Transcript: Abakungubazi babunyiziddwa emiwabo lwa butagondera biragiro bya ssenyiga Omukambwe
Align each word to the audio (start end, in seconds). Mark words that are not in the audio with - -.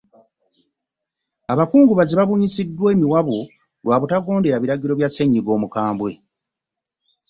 Abakungubazi 1.51 2.13
babunyiziddwa 2.19 2.85
emiwabo 2.95 3.37
lwa 3.83 3.97
butagondera 4.01 4.61
biragiro 4.63 4.93
bya 4.95 5.09
ssenyiga 5.09 5.49
Omukambwe 5.57 6.11